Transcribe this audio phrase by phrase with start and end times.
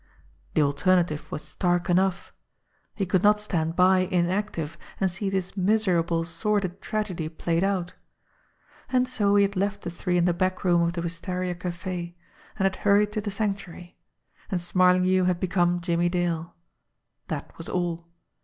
[0.55, 2.33] The alternative was stark enough.
[2.95, 7.93] He could not stand by inactive and see this miserable, sordid tragedy played out.
[8.89, 11.53] And so he had left the three in the back room of the Wis taria
[11.53, 12.15] Cafe,
[12.57, 13.95] and had hurried to the Sanctuary
[14.49, 16.55] and Smarling hue had become Jimmie Dale.
[17.27, 18.07] That was all.